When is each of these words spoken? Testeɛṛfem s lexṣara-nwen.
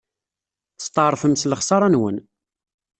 Testeɛṛfem 0.79 1.33
s 1.41 1.43
lexṣara-nwen. 1.51 2.17